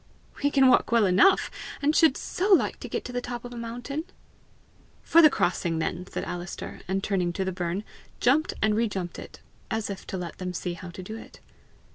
[0.43, 3.53] "We can walk well enough, and should so like to get to the top of
[3.53, 4.05] a mountain!"
[5.03, 7.83] "For the crossing then!" said Alister, and turning to the burn,
[8.19, 11.39] jumped and re jumped it, as if to let them see how to do it.